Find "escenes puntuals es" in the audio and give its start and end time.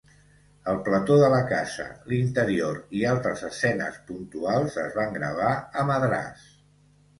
3.51-4.99